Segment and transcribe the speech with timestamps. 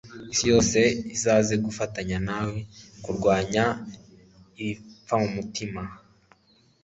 [0.33, 0.79] isi yose
[1.15, 2.57] izaze gufatanya na we
[3.03, 3.65] kurwanya
[4.61, 5.81] ibipfamutima